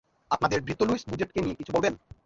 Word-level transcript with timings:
আপনাদের 0.31 0.59
ভৃত্য 0.61 0.81
লুইস 0.83 1.03
বোজেটকে 1.07 1.39
নিয়ে 1.41 1.55
কিছু 1.55 1.71
বলবেন? 1.71 1.93